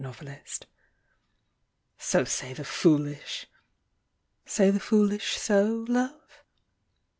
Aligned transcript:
POETICS 0.03 0.61
"So 1.99 2.23
say 2.23 2.53
the 2.53 2.65
foolish!" 2.65 3.45
Say 4.47 4.71
the 4.71 4.79
foolish 4.79 5.37
so, 5.37 5.85
Love? 5.87 6.43